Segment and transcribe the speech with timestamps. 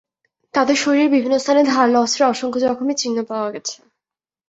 [0.53, 3.75] তাঁদের শরীরে বিভিন্ন স্থানে ধারালো অস্ত্রের অসংখ্য জখমের চিহ্ন পাওয়া গেছে।